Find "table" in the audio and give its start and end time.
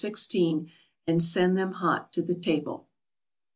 2.33-2.87